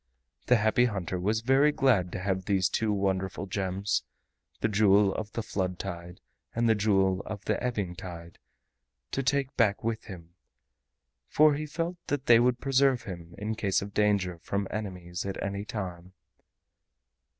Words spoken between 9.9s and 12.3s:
him, for he felt that